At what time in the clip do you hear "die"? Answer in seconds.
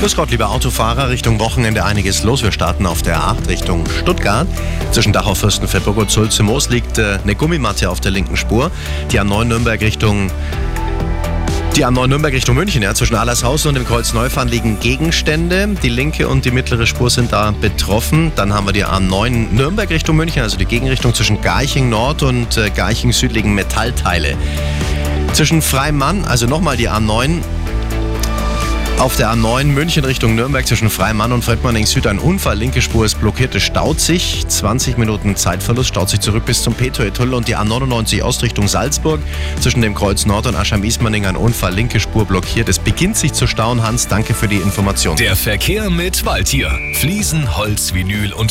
9.12-9.20, 11.76-11.84, 15.82-15.90, 16.46-16.50, 18.72-18.86, 20.56-20.64, 26.78-26.88, 37.48-37.56, 44.48-44.58